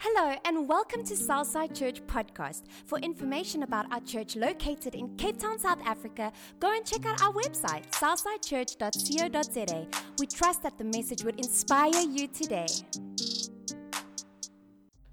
[0.00, 2.66] Hello, and welcome to Southside Church Podcast.
[2.86, 7.20] For information about our church located in Cape Town, South Africa, go and check out
[7.20, 9.86] our website, southsidechurch.co.za.
[10.20, 12.68] We trust that the message would inspire you today.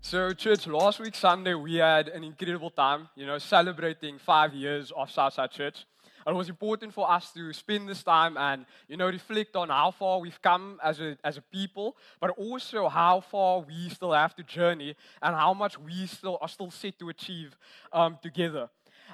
[0.01, 4.91] So, church, last week Sunday we had an incredible time, you know, celebrating five years
[4.95, 5.87] of Southside Church.
[6.27, 9.91] It was important for us to spend this time and, you know, reflect on how
[9.91, 14.35] far we've come as a, as a people, but also how far we still have
[14.37, 17.55] to journey and how much we still are still set to achieve
[17.93, 18.69] um, together.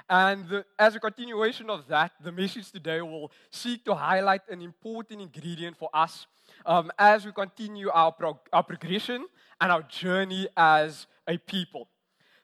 [0.08, 4.62] And the, as a continuation of that, the message today will seek to highlight an
[4.62, 6.26] important ingredient for us
[6.64, 9.26] um, as we continue our, prog- our progression
[9.60, 11.88] and our journey as a people.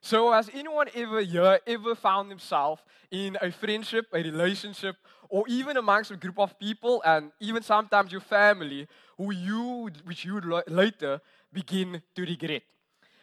[0.00, 4.96] So, has anyone ever here ever found himself in a friendship, a relationship,
[5.28, 10.24] or even amongst a group of people, and even sometimes your family, who you, which
[10.24, 11.20] you would later
[11.52, 12.62] begin to regret?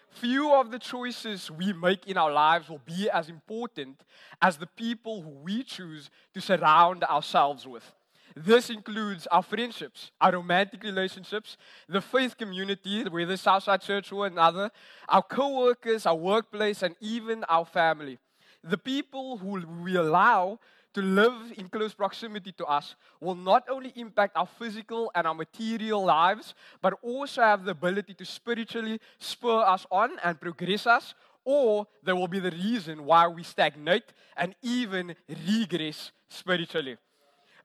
[0.10, 4.02] Few of the choices we make in our lives will be as important
[4.42, 7.92] as the people who we choose to surround ourselves with.
[8.36, 11.56] This includes our friendships, our romantic relationships,
[11.88, 14.72] the faith community, whether Southside Church or another,
[15.08, 18.20] our co workers, our workplace, and even our family.
[18.62, 20.60] The people who we allow
[20.96, 25.34] to live in close proximity to us will not only impact our physical and our
[25.34, 31.14] material lives, but also have the ability to spiritually spur us on and progress us,
[31.46, 35.16] or they will be the reason why we stagnate and even
[35.48, 36.98] regress spiritually.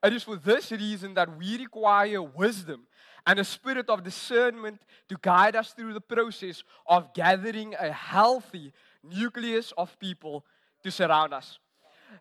[0.03, 2.87] It is for this reason that we require wisdom
[3.27, 8.73] and a spirit of discernment to guide us through the process of gathering a healthy
[9.03, 10.43] nucleus of people
[10.83, 11.59] to surround us.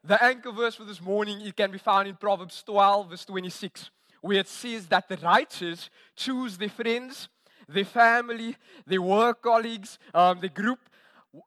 [0.05, 3.91] The anchor verse for this morning it can be found in Proverbs 12, verse 26,
[4.21, 7.29] where it says that the righteous choose their friends,
[7.67, 8.57] their family,
[8.87, 10.81] their work colleagues, um, their group,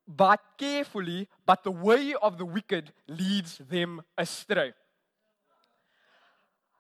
[0.08, 4.74] but carefully, but the way of the wicked leads them astray.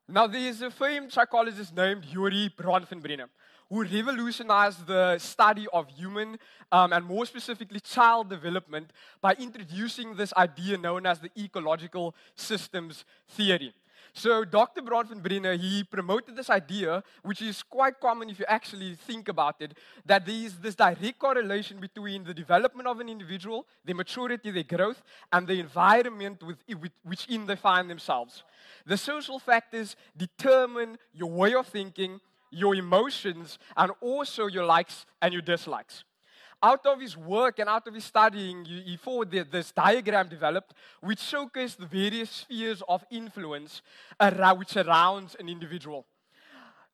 [0.07, 3.29] Now, there's a famed psychologist named Urie Bronfenbrenner
[3.69, 6.37] who revolutionized the study of human
[6.73, 8.91] um, and more specifically child development
[9.21, 13.73] by introducing this idea known as the ecological systems theory.
[14.15, 14.81] So Dr.
[14.81, 19.75] Bronfenbrenner, he promoted this idea, which is quite common if you actually think about it,
[20.05, 24.63] that there is this direct correlation between the development of an individual, their maturity, their
[24.63, 26.57] growth, and the environment with,
[27.03, 28.43] which they find themselves.
[28.85, 32.19] The social factors determine your way of thinking,
[32.51, 36.03] your emotions, and also your likes and your dislikes
[36.63, 41.19] out of his work and out of his studying, he thought this diagram developed, which
[41.19, 43.81] showcased the various spheres of influence
[44.19, 46.05] around, which surrounds an individual.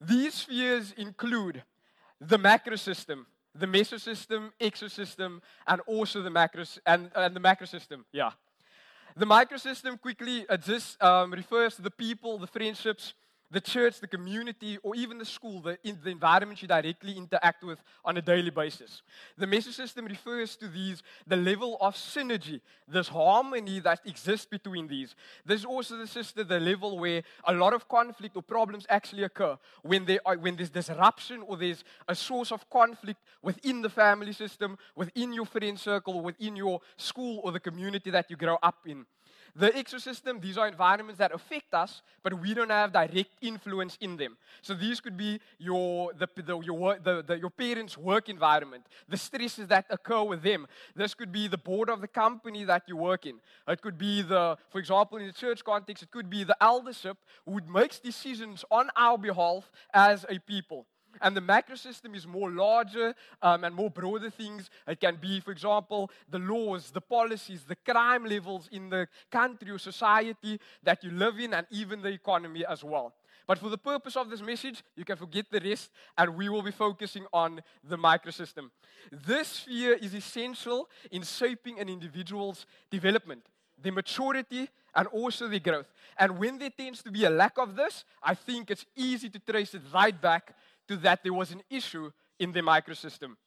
[0.02, 1.64] These spheres include
[2.20, 8.06] the macro system, the mesosystem, exosystem, and also the macro and, and the macro system.
[8.12, 8.32] Yeah.
[9.16, 10.46] The microsystem quickly
[11.02, 13.14] um, refers to the people, the friendships,
[13.52, 17.64] the church, the community, or even the school, the, in the environment you directly interact
[17.64, 19.02] with on a daily basis.
[19.38, 25.16] The mesosystem refers to these, the level of synergy, this harmony that exists between these.
[25.46, 29.58] There's also the system, the level where a lot of conflict or problems actually occur
[29.82, 34.34] when, there are, when there's disruption or there's a source of conflict within the family
[34.34, 38.78] system, within your friend circle, within your school or the community that you grow up
[38.86, 39.06] in.
[39.56, 44.18] The exosystem, these are environments that affect us, but we don't have direct influence in
[44.18, 44.38] them.
[44.62, 49.18] So these could be your, the, the, your, the, the, your parents' work environment, the
[49.18, 50.68] stresses that occur with them.
[50.96, 53.40] This could be the board of the company that you work in.
[53.68, 57.18] It could be the, for example, in the church context, it could be the eldership
[57.46, 60.86] who makes decisions on our behalf as a people.
[61.22, 64.70] And the macro system is more larger um, and more broader things.
[64.88, 69.72] It can be, for example, the laws, the policies, the crime levels in the country
[69.72, 73.14] or society that you live in, and even the economy as well.
[73.48, 76.62] But for the purpose of this message, you can forget the rest, and we will
[76.62, 78.70] be focusing on the microsystem.
[79.12, 83.42] This sphere is essential in shaping an individual's development,
[83.82, 85.88] their maturity, and also their growth.
[86.18, 89.40] And when there tends to be a lack of this, I think it's easy to
[89.40, 90.56] trace it right back
[90.90, 93.38] to that there was an issue in the microsystem.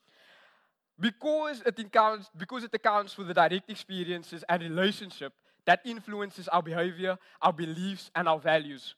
[0.99, 5.33] Because it, accounts, because it accounts for the direct experiences and relationship
[5.67, 8.94] that influences our behavior, our beliefs, and our values.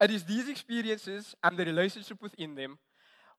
[0.00, 2.78] It is these experiences and the relationship within them,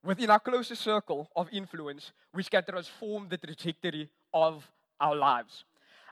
[0.02, 4.66] within our closest circle of influence, which can transform the trajectory of
[4.98, 5.64] our lives.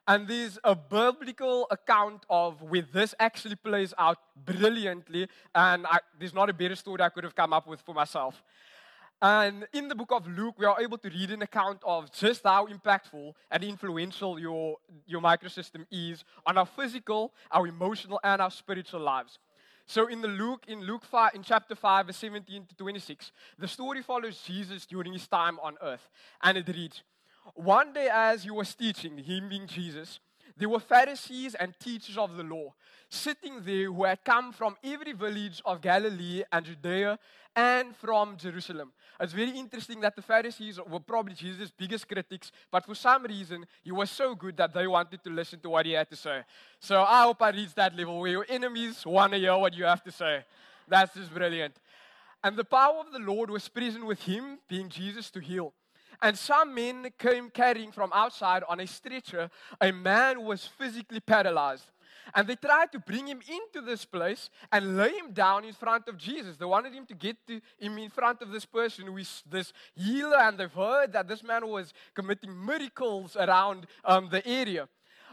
[0.08, 5.28] And there's a biblical account of where this actually plays out brilliantly.
[5.54, 8.42] And I, there's not a better story I could have come up with for myself.
[9.20, 12.44] And in the book of Luke, we are able to read an account of just
[12.44, 14.76] how impactful and influential your,
[15.06, 19.38] your microsystem is on our physical, our emotional, and our spiritual lives.
[19.84, 23.68] So in the Luke, in Luke 5, in chapter 5, verse 17 to 26, the
[23.68, 26.08] story follows Jesus during his time on earth.
[26.42, 27.02] And it reads,
[27.54, 30.20] One day as he was teaching, him being Jesus,
[30.56, 32.74] there were Pharisees and teachers of the law
[33.08, 37.18] sitting there who had come from every village of Galilee and Judea
[37.54, 38.92] and from Jerusalem.
[39.20, 43.66] It's very interesting that the Pharisees were probably Jesus' biggest critics, but for some reason,
[43.82, 46.42] he was so good that they wanted to listen to what he had to say.
[46.80, 49.84] So I hope I reach that level where your enemies want to hear what you
[49.84, 50.44] have to say.
[50.86, 51.74] That's just brilliant.
[52.44, 55.72] And the power of the Lord was present with him, being Jesus, to heal.
[56.20, 59.50] And some men came carrying from outside on a stretcher
[59.80, 61.84] a man who was physically paralyzed.
[62.34, 66.08] And they tried to bring him into this place and lay him down in front
[66.08, 66.56] of Jesus.
[66.56, 69.72] They wanted him to get to him in front of this person who is this
[69.94, 74.88] healer, and they've heard that this man was committing miracles around um, the area.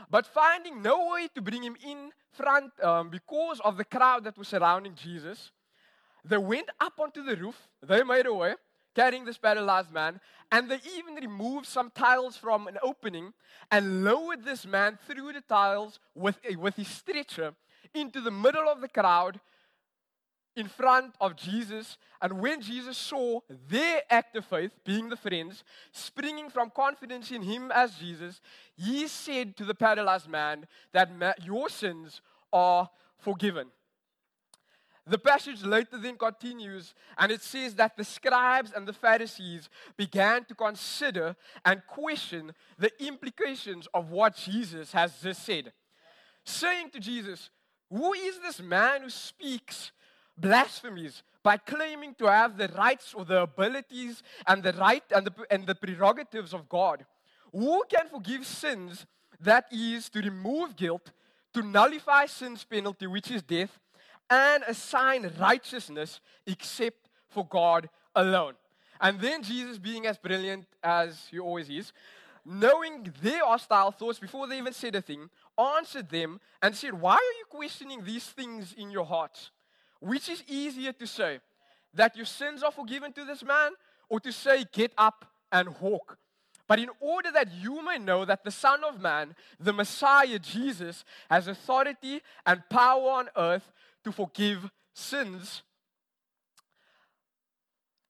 [0.09, 4.37] But finding no way to bring him in front um, because of the crowd that
[4.37, 5.51] was surrounding Jesus,
[6.23, 7.67] they went up onto the roof.
[7.81, 8.55] They made a way
[8.95, 10.19] carrying this paralyzed man,
[10.51, 13.33] and they even removed some tiles from an opening
[13.71, 17.53] and lowered this man through the tiles with, a, with his stretcher
[17.93, 19.39] into the middle of the crowd
[20.55, 21.97] in front of Jesus.
[22.21, 27.41] And when Jesus saw their act of faith, being the friends, springing from confidence in
[27.41, 28.39] him as Jesus,
[28.75, 32.21] he said to the paralyzed man that your sins
[32.53, 33.67] are forgiven.
[35.07, 40.45] The passage later then continues, and it says that the scribes and the Pharisees began
[40.45, 45.73] to consider and question the implications of what Jesus has just said,
[46.43, 47.51] saying to Jesus,
[47.91, 49.91] Who is this man who speaks
[50.35, 55.33] blasphemies by claiming to have the rights or the abilities and the right and the,
[55.51, 57.05] and the prerogatives of God?
[57.51, 59.05] Who can forgive sins?
[59.39, 61.11] That is to remove guilt,
[61.53, 63.77] to nullify sin's penalty, which is death
[64.29, 68.53] and assign righteousness except for God alone.
[68.99, 71.91] And then Jesus, being as brilliant as he always is,
[72.45, 77.15] knowing their hostile thoughts before they even said a thing, answered them and said, Why
[77.15, 79.51] are you questioning these things in your hearts?
[79.99, 81.39] Which is easier to say,
[81.93, 83.71] that your sins are forgiven to this man,
[84.09, 86.17] or to say, Get up and walk?
[86.67, 91.05] But in order that you may know that the Son of Man, the Messiah Jesus,
[91.29, 93.71] has authority and power on earth
[94.05, 95.63] to forgive sins.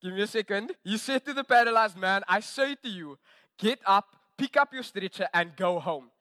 [0.01, 0.73] Give me a second.
[0.83, 3.17] He said to the paralyzed man, I say to you,
[3.57, 6.11] get up, pick up your stretcher, and go home.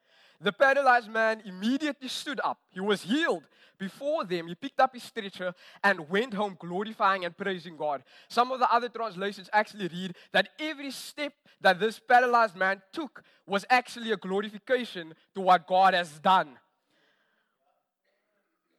[0.41, 2.57] The paralyzed man immediately stood up.
[2.71, 3.43] He was healed.
[3.77, 8.03] Before them, he picked up his stretcher and went home glorifying and praising God.
[8.29, 13.23] Some of the other translations actually read that every step that this paralyzed man took
[13.45, 16.57] was actually a glorification to what God has done.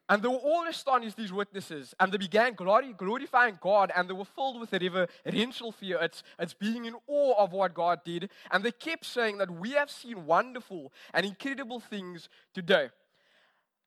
[0.08, 4.12] And they were all astonished, these witnesses, and they began glory, glorifying God, and they
[4.14, 5.99] were filled with a reverential fear.
[6.00, 8.31] It's, it's being in awe of what God did.
[8.53, 12.91] And they kept saying that we have seen wonderful and incredible things today.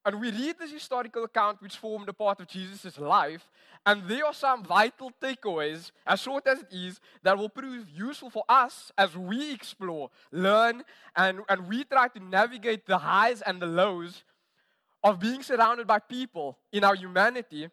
[0.06, 3.50] And we read this historical account which formed a part of Jesus' life,
[3.86, 8.30] and there are some vital takeaways, as short as it is, that will prove useful
[8.30, 10.84] for us as we explore, learn,
[11.16, 14.24] and, and we try to navigate the highs and the lows
[15.04, 17.70] of being surrounded by people in our humanity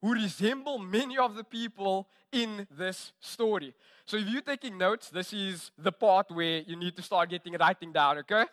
[0.00, 3.74] who resemble many of the people in this story.
[4.06, 7.54] So if you're taking notes, this is the part where you need to start getting
[7.54, 8.44] writing down, okay?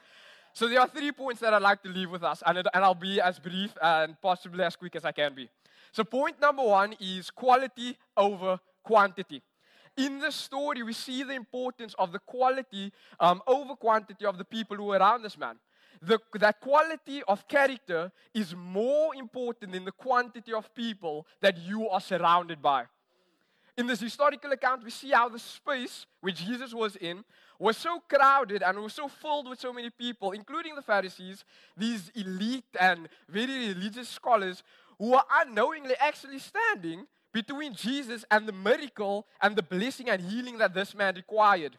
[0.54, 2.96] So there are three points that I'd like to leave with us, and, and I'll
[2.96, 5.50] be as brief and possibly as quick as I can be.
[5.92, 9.42] So point number one is quality over quantity.
[9.98, 14.44] In this story, we see the importance of the quality um, over quantity of the
[14.44, 15.58] people who are around this man
[16.02, 21.90] the, that quality of character is more important than the quantity of people that you
[21.90, 22.86] are surrounded by.
[23.78, 27.26] In this historical account, we see how the space which Jesus was in
[27.60, 31.44] was so crowded and was so filled with so many people, including the Pharisees,
[31.76, 34.64] these elite and very religious scholars
[34.98, 40.58] who were unknowingly actually standing between Jesus and the miracle and the blessing and healing
[40.58, 41.78] that this man required.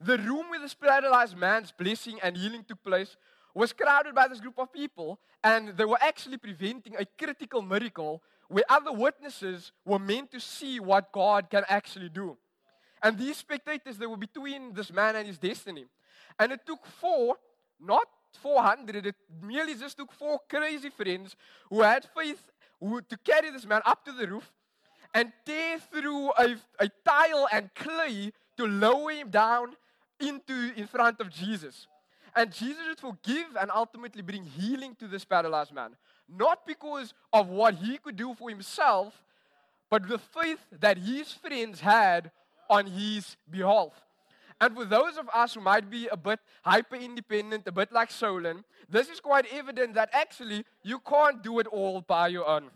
[0.00, 3.16] The room where this paralyzed man's blessing and healing took place
[3.54, 8.22] was crowded by this group of people, and they were actually preventing a critical miracle
[8.48, 12.36] where other witnesses were meant to see what God can actually do.
[13.02, 15.86] And these spectators, they were between this man and his destiny.
[16.38, 17.36] And it took four,
[17.80, 18.06] not
[18.42, 21.36] 400, it merely just took four crazy friends
[21.68, 22.42] who had faith
[22.80, 24.50] who, to carry this man up to the roof
[25.12, 29.74] and tear through a, a tile and clay to lower him down
[30.20, 31.86] into in front of Jesus.
[32.36, 35.96] And Jesus would forgive and ultimately bring healing to this paralyzed man.
[36.28, 39.20] Not because of what he could do for himself,
[39.90, 42.30] but the faith that his friends had
[42.68, 43.92] on his behalf.
[44.60, 48.10] And for those of us who might be a bit hyper independent, a bit like
[48.10, 52.70] Sholan, this is quite evident that actually you can't do it all by your own,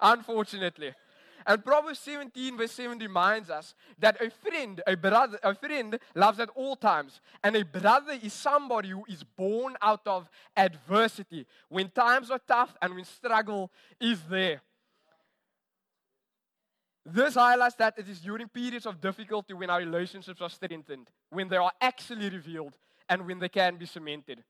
[0.00, 0.94] unfortunately.
[1.46, 6.38] And Proverbs 17, verse 7 reminds us that a friend, a brother, a friend loves
[6.40, 7.20] at all times.
[7.42, 12.74] And a brother is somebody who is born out of adversity when times are tough
[12.82, 13.70] and when struggle
[14.00, 14.62] is there.
[17.04, 21.48] This highlights that it is during periods of difficulty when our relationships are strengthened, when
[21.48, 22.76] they are actually revealed,
[23.08, 24.44] and when they can be cemented.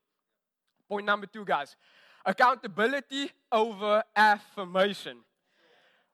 [0.88, 1.76] Point number two, guys
[2.24, 5.18] accountability over affirmation.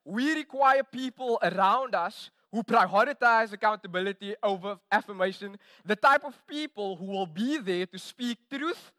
[0.06, 7.06] We require people around us who prioritize accountability over affirmation, the type of people who
[7.06, 8.92] will be there to speak truth,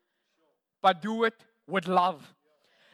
[0.81, 1.33] but do it
[1.65, 2.35] with love.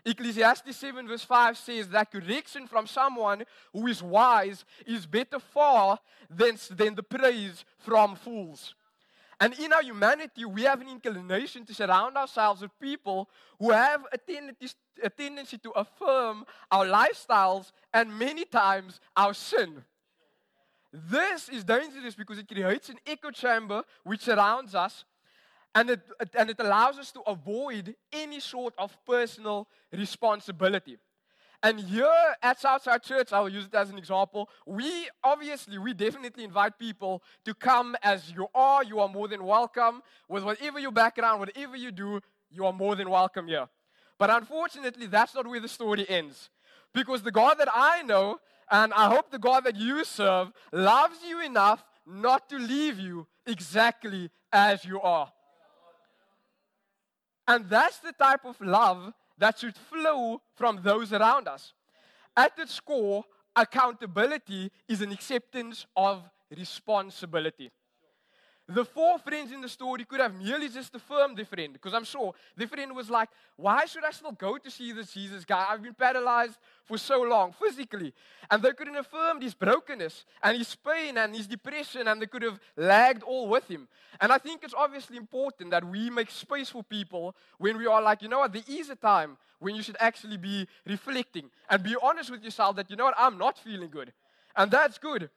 [0.05, 5.97] Ecclesiastes 7, verse 5 says that correction from someone who is wise is better far
[6.29, 8.75] than, than the praise from fools.
[9.39, 14.05] And in our humanity, we have an inclination to surround ourselves with people who have
[14.11, 19.83] a tendency, a tendency to affirm our lifestyles and many times our sin.
[20.91, 25.05] This is dangerous because it creates an echo chamber which surrounds us
[25.73, 26.01] and it,
[26.35, 30.97] and it allows us to avoid any sort of personal responsibility.
[31.65, 34.49] And here at Southside Church, I'll use it as an example.
[34.67, 38.83] We obviously, we definitely invite people to come as you are.
[38.83, 40.03] You are more than welcome.
[40.27, 42.19] With whatever your background, whatever you do,
[42.51, 43.69] you are more than welcome here.
[44.19, 46.49] But unfortunately, that's not where the story ends.
[46.93, 48.39] Because the God that I know,
[48.69, 53.25] and I hope the God that you serve, loves you enough not to leave you
[53.47, 55.31] exactly as you are.
[57.47, 61.73] And that's the type of love that should flow from those around us.
[62.35, 63.23] At its core,
[63.55, 66.23] accountability is an acceptance of
[66.55, 67.71] responsibility.
[68.69, 72.05] The four friends in the story could have merely just affirmed the friend, because I'm
[72.05, 73.27] sure the friend was like,
[73.57, 75.65] Why should I still go to see this Jesus guy?
[75.69, 78.13] I've been paralyzed for so long physically.
[78.49, 82.41] And they couldn't affirm his brokenness and his pain and his depression, and they could
[82.41, 83.89] have lagged all with him.
[84.21, 88.01] And I think it's obviously important that we make space for people when we are
[88.01, 91.83] like, you know what, there is a time when you should actually be reflecting and
[91.83, 94.13] be honest with yourself that, you know what, I'm not feeling good.
[94.55, 95.29] And that's good.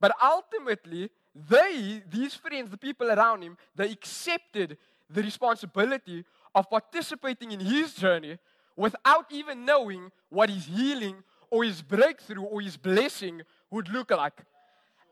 [0.00, 4.78] But ultimately, they, these friends, the people around him, they accepted
[5.10, 6.24] the responsibility
[6.54, 8.38] of participating in his journey
[8.76, 11.16] without even knowing what his healing
[11.50, 14.42] or his breakthrough or his blessing would look like.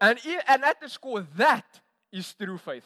[0.01, 1.81] And, and at the core, that
[2.13, 2.85] is true faith.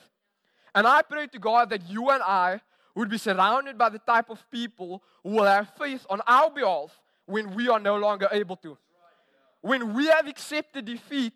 [0.75, 2.61] And I pray to God that you and I
[2.95, 6.99] would be surrounded by the type of people who will have faith on our behalf
[7.27, 8.77] when we are no longer able to.
[9.61, 11.33] When we have accepted defeat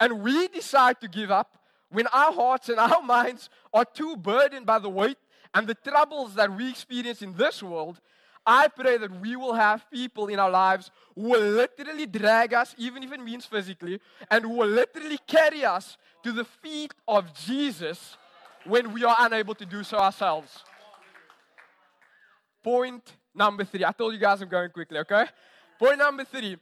[0.00, 1.58] and we decide to give up,
[1.90, 5.18] when our hearts and our minds are too burdened by the weight
[5.54, 8.00] and the troubles that we experience in this world,
[8.46, 12.74] I pray that we will have people in our lives who will literally drag us,
[12.78, 14.00] even if it means physically,
[14.30, 18.16] and who will literally carry us to the feet of Jesus
[18.64, 20.62] when we are unable to do so ourselves.
[22.62, 23.84] Point number three.
[23.84, 25.26] I told you guys I'm going quickly, okay?
[25.78, 26.56] Point number three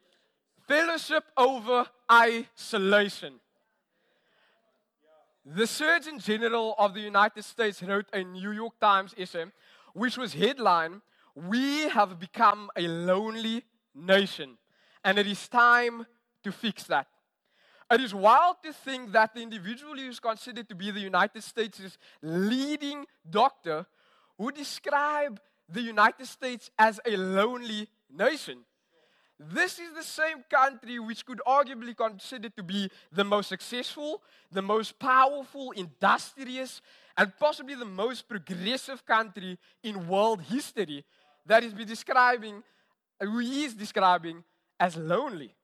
[0.67, 3.35] fellowship over isolation.
[5.45, 9.45] The Surgeon General of the United States wrote a New York Times essay,
[9.93, 11.03] which was headline,
[11.35, 14.57] We have become a lonely nation,
[15.05, 16.07] and it is time
[16.45, 17.09] to fix that.
[17.91, 21.43] It is wild to think that the individual who is considered to be the United
[21.43, 23.87] States' leading doctor
[24.39, 28.65] would describe the United States as a lonely nation.
[29.39, 34.23] This is the same country which could arguably consider to be the most successful,
[34.53, 36.81] the most powerful, industrious,
[37.17, 41.05] and possibly the most progressive country in world history
[41.47, 42.63] that is be describing,
[43.21, 44.43] uh, who he is describing
[44.79, 45.55] as lonely.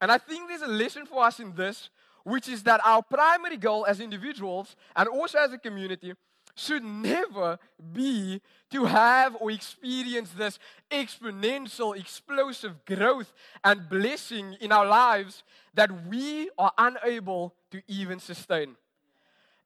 [0.00, 1.90] And I think there's a lesson for us in this,
[2.24, 6.12] which is that our primary goal as individuals and also as a community
[6.58, 7.58] should never
[7.92, 10.58] be to have or experience this
[10.90, 13.32] exponential, explosive growth
[13.64, 15.42] and blessing in our lives
[15.74, 18.76] that we are unable to even sustain.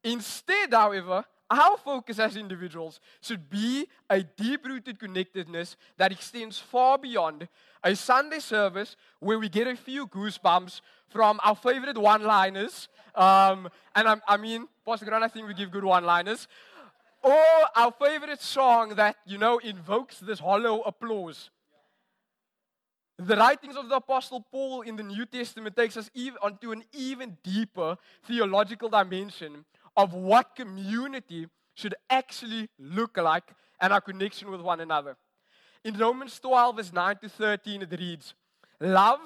[0.04, 6.96] Instead, however, our focus as individuals should be a deep rooted connectedness that extends far
[6.98, 7.48] beyond
[7.84, 10.80] a Sunday service where we get a few goosebumps
[11.10, 12.88] from our favorite one liners.
[13.14, 16.48] Um, and I, I mean, Pastor Grant, I think we give good one liners.
[17.22, 17.44] Or
[17.76, 21.50] our favorite song that, you know, invokes this hollow applause.
[23.18, 26.82] The writings of the Apostle Paul in the New Testament takes us even, onto an
[26.92, 29.64] even deeper theological dimension
[29.96, 35.16] of what community should actually look like and our connection with one another.
[35.84, 38.34] In Romans 12, verse 9 to 13, it reads
[38.80, 39.20] Love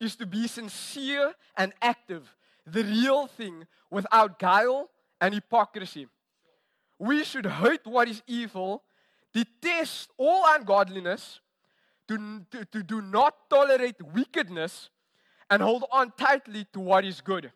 [0.00, 2.34] is to be sincere and active,
[2.66, 4.90] the real thing, without guile
[5.20, 6.06] and hypocrisy.
[6.98, 8.82] We should hate what is evil,
[9.32, 11.40] detest all ungodliness,
[12.08, 14.90] to, to, to do not tolerate wickedness,
[15.50, 17.52] and hold on tightly to what is good.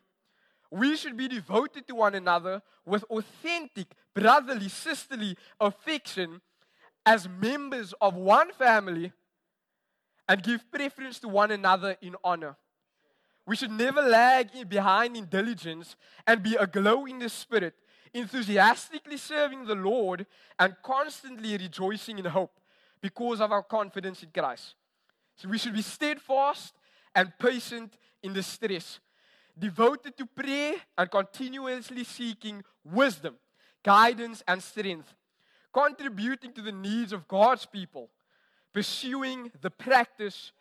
[0.71, 6.41] We should be devoted to one another with authentic brotherly, sisterly affection
[7.05, 9.11] as members of one family
[10.27, 12.55] and give preference to one another in honor.
[13.45, 15.95] We should never lag behind in diligence
[16.25, 17.75] and be aglow in the spirit,
[18.13, 20.25] enthusiastically serving the Lord
[20.59, 22.59] and constantly rejoicing in hope
[23.01, 24.75] because of our confidence in Christ.
[25.35, 26.73] So we should be steadfast
[27.15, 28.99] and patient in the stress,
[29.57, 33.35] devoted to prayer and continuously seeking wisdom,
[33.83, 35.13] guidance, and strength
[35.73, 38.09] contributing to the needs of God's people,
[38.71, 40.51] pursuing the practice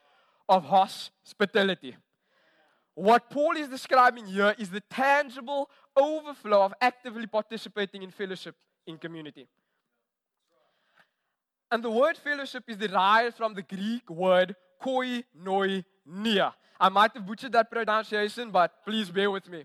[0.48, 1.96] of hospitality.
[2.94, 8.54] What Paul is describing here is the tangible overflow of actively participating in fellowship
[8.86, 9.46] in community.
[11.70, 16.52] And the word fellowship is derived from the Greek word koinonia.
[16.78, 19.64] I might have butchered that pronunciation, but please bear with me.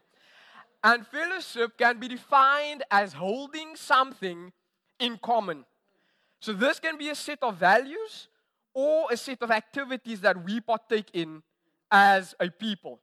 [0.83, 4.53] And fellowship can be defined as holding something
[4.99, 5.65] in common.
[6.39, 8.27] So, this can be a set of values
[8.73, 11.41] or a set of activities that we partake in
[11.91, 12.99] as a people.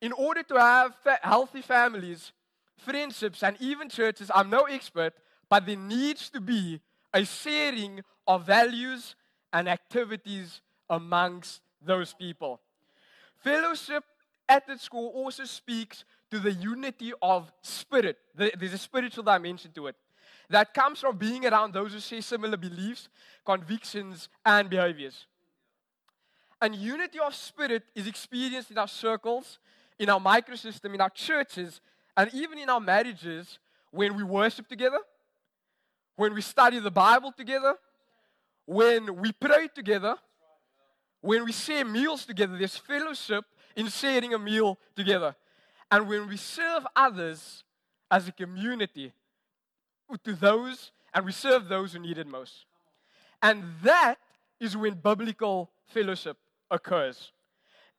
[0.00, 2.32] In order to have fa- healthy families,
[2.78, 5.14] friendships, and even churches, I'm no expert,
[5.48, 6.80] but there needs to be
[7.12, 9.14] a sharing of values
[9.52, 10.60] and activities
[10.90, 12.60] amongst those people.
[13.38, 14.04] Fellowship
[14.48, 18.18] at the school also speaks to the unity of spirit.
[18.34, 19.96] There's a spiritual dimension to it
[20.50, 23.08] that comes from being around those who share similar beliefs,
[23.44, 25.26] convictions, and behaviors.
[26.60, 29.58] And unity of spirit is experienced in our circles,
[29.98, 31.80] in our microsystem, in our churches,
[32.18, 33.60] and even in our marriages
[33.92, 34.98] when we worship together,
[36.16, 37.76] when we study the Bible together,
[38.66, 40.16] when we pray together,
[41.20, 42.58] when we share meals together.
[42.58, 43.44] There's fellowship
[43.76, 45.36] in sharing a meal together.
[45.92, 47.62] And when we serve others
[48.10, 49.12] as a community,
[50.24, 52.64] to those and we serve those who need it most.
[53.40, 54.16] And that
[54.58, 56.36] is when biblical fellowship
[56.68, 57.30] occurs.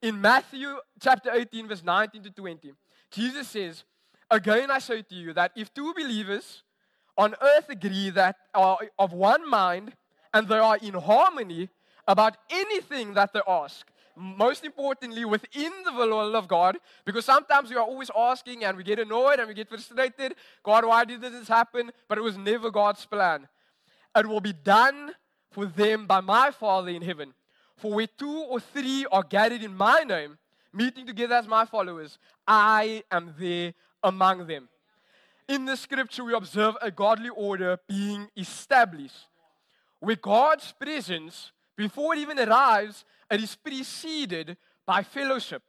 [0.02, 2.72] In Matthew chapter 18, verse 19 to 20,
[3.10, 3.84] Jesus says,
[4.30, 6.62] Again I say to you that if two believers
[7.18, 9.92] on earth agree that are of one mind
[10.32, 11.68] and they are in harmony
[12.06, 17.76] about anything that they ask, most importantly, within the will of God, because sometimes we
[17.76, 20.34] are always asking and we get annoyed and we get frustrated.
[20.62, 21.90] God, why did this happen?
[22.08, 23.48] But it was never God's plan.
[24.14, 25.12] It will be done
[25.50, 27.32] for them by my Father in heaven.
[27.76, 30.38] For where two or three are gathered in my name,
[30.72, 34.68] meeting together as my followers, I am there among them.
[35.48, 39.26] In the scripture, we observe a godly order being established,
[39.98, 45.62] where God's presence, before it even arrives, it is preceded by fellowship.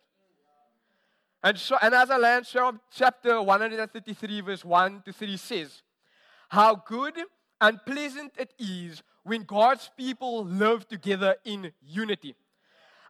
[1.43, 2.47] And, so, and as I land,
[2.91, 5.81] chapter 133, verse 1 to 3 says,
[6.49, 7.15] How good
[7.59, 12.35] and pleasant it is when God's people live together in unity.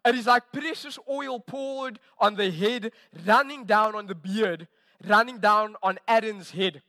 [0.06, 2.92] It is like precious oil poured on the head,
[3.26, 4.68] running down on the beard,
[5.08, 6.82] running down on Aaron's head.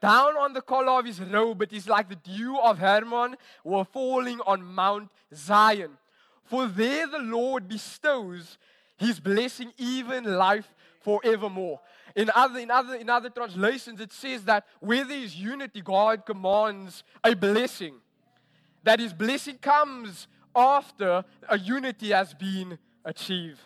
[0.00, 3.84] Down on the collar of his robe, it is like the dew of Hermon were
[3.84, 5.98] falling on Mount Zion.
[6.44, 8.58] For there the Lord bestows
[8.96, 11.80] his blessing, even life forevermore.
[12.16, 16.26] In other, in, other, in other translations, it says that where there is unity, God
[16.26, 17.94] commands a blessing.
[18.82, 23.60] That his blessing comes after a unity has been achieved.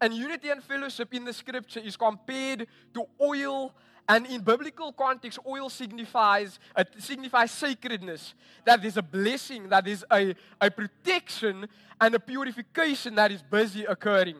[0.00, 3.74] And unity and fellowship in the scripture is compared to oil
[4.08, 8.32] and in biblical context, oil signifies, it signifies sacredness,
[8.64, 11.68] that there's a blessing, that there's a, a protection
[12.00, 14.36] and a purification that is busy occurring.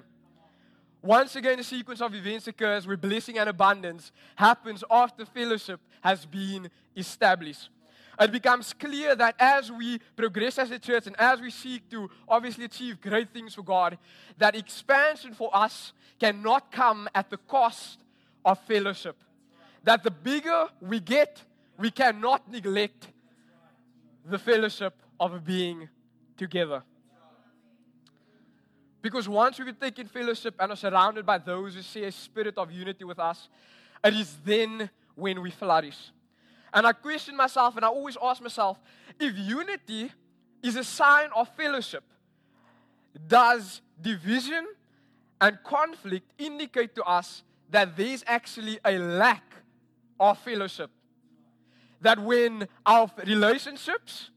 [1.02, 6.24] once again, a sequence of events occurs where blessing and abundance happens after fellowship has
[6.24, 7.68] been established.
[8.20, 12.10] It becomes clear that as we progress as a church and as we seek to
[12.28, 13.96] obviously achieve great things for God,
[14.38, 17.98] that expansion for us cannot come at the cost
[18.44, 19.16] of fellowship.
[19.84, 21.40] That the bigger we get,
[21.78, 23.06] we cannot neglect
[24.24, 25.88] the fellowship of being
[26.36, 26.82] together.
[29.00, 32.58] Because once we take in fellowship and are surrounded by those who share a spirit
[32.58, 33.48] of unity with us,
[34.04, 36.10] it is then when we flourish.
[36.72, 38.78] And I question myself and I always ask myself
[39.18, 40.10] if unity
[40.62, 42.04] is a sign of fellowship,
[43.26, 44.66] does division
[45.40, 49.44] and conflict indicate to us that there's actually a lack
[50.18, 50.90] of fellowship?
[52.00, 54.30] That when our relationships,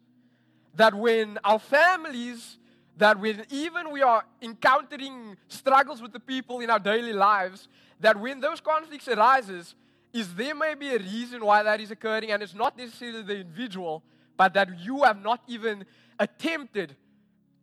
[0.76, 2.58] that when our families,
[2.98, 7.68] that when even we are encountering struggles with the people in our daily lives,
[8.00, 9.76] that when those conflicts arises,
[10.14, 13.40] is there may be a reason why that is occurring, and it's not necessarily the
[13.40, 14.04] individual,
[14.38, 15.86] but that you have not even
[16.20, 16.96] attempted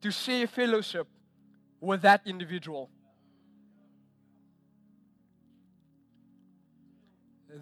[0.00, 1.06] to share fellowship
[1.80, 2.90] with that individual.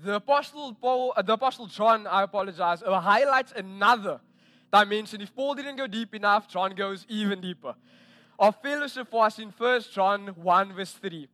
[0.04, 4.20] The apostle Paul, the apostle John, I apologize, uh, highlights another
[4.72, 5.20] dimension.
[5.20, 7.74] If Paul didn't go deep enough, John goes even deeper.
[8.38, 11.28] Our fellowship us in 1 John 1 verse 3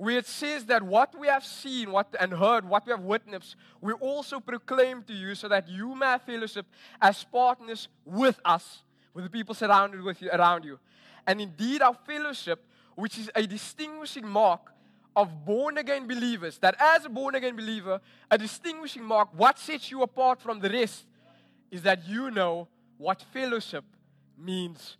[0.00, 3.54] where it says that what we have seen what, and heard, what we have witnessed,
[3.82, 6.64] we also proclaim to you so that you may have fellowship
[7.02, 8.82] as partners with us,
[9.12, 10.78] with the people surrounded with you, around you.
[11.26, 14.72] And indeed, our fellowship, which is a distinguishing mark
[15.14, 19.90] of born again believers, that as a born again believer, a distinguishing mark, what sets
[19.90, 21.04] you apart from the rest,
[21.70, 23.84] is that you know what fellowship
[24.38, 24.96] means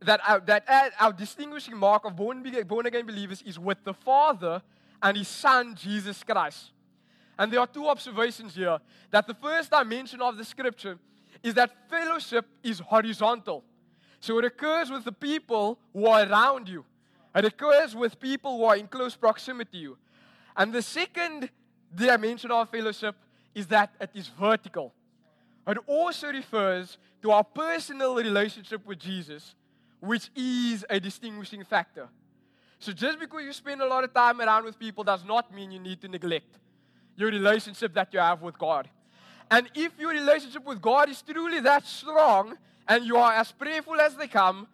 [0.00, 0.64] that our, that
[1.00, 4.62] our distinguishing mark of born, born again believers is with the Father
[5.02, 6.72] and His Son, Jesus Christ.
[7.38, 8.78] And there are two observations here.
[9.10, 10.98] That the first dimension of the scripture
[11.42, 13.64] is that fellowship is horizontal.
[14.20, 16.84] So it occurs with the people who are around you,
[17.34, 19.98] it occurs with people who are in close proximity to you.
[20.56, 21.50] And the second
[21.94, 23.14] dimension of fellowship
[23.54, 24.92] is that it is vertical.
[25.66, 29.54] It also refers to our personal relationship with Jesus
[30.00, 32.08] which is a distinguishing factor.
[32.78, 35.72] So just because you spend a lot of time around with people does not mean
[35.72, 36.58] you need to neglect
[37.16, 38.88] your relationship that you have with God.
[39.50, 42.56] And if your relationship with God is truly that strong
[42.86, 44.68] and you are as prayerful as they come,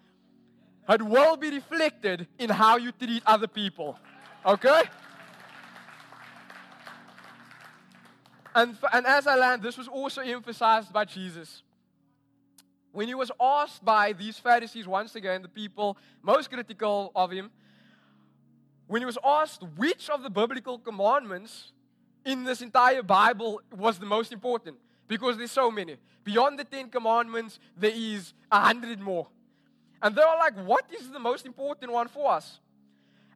[0.88, 3.98] it will be reflected in how you treat other people.
[4.44, 4.82] Okay?
[8.54, 11.63] And, and as I land, this was also emphasized by Jesus
[12.94, 17.50] when he was asked by these Pharisees, once again, the people most critical of him,
[18.86, 21.72] when he was asked which of the biblical commandments
[22.24, 24.76] in this entire Bible was the most important,
[25.08, 25.96] because there's so many.
[26.22, 29.26] Beyond the Ten Commandments, there is a hundred more.
[30.00, 32.60] And they are like, what is the most important one for us?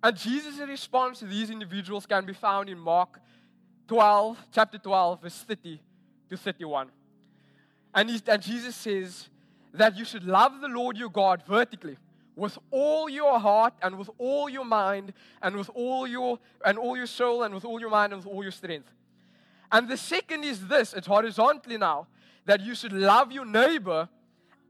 [0.03, 3.19] And Jesus' response to these individuals can be found in Mark
[3.89, 5.81] 12, chapter 12, verse 30
[6.31, 6.91] to 31.
[7.93, 9.29] And, and Jesus says,
[9.75, 11.97] that you should love the Lord your God vertically
[12.37, 16.97] with all your heart and with all your mind and with all your and all
[16.97, 18.91] your soul and with all your mind and with all your strength.
[19.71, 22.07] And the second is this, it's horizontally now,
[22.47, 24.09] that you should love your neighbor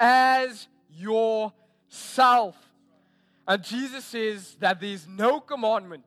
[0.00, 2.56] as yourself.
[3.46, 6.04] And Jesus says that there's no commandment.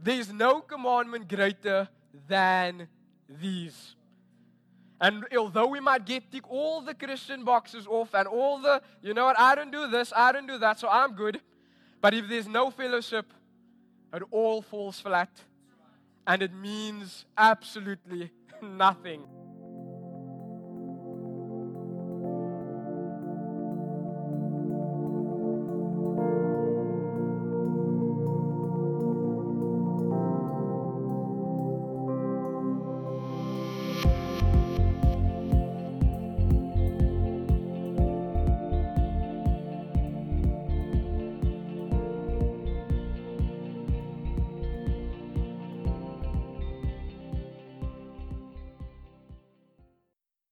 [0.00, 1.88] There's no commandment greater
[2.28, 2.88] than
[3.28, 3.94] these.
[5.04, 9.12] And although we might get tick all the Christian boxes off and all the, you
[9.12, 11.42] know what, I don't do this, I don't do that, so I'm good.
[12.00, 13.26] But if there's no fellowship,
[14.14, 15.28] it all falls flat.
[16.26, 18.30] And it means absolutely
[18.62, 19.24] nothing.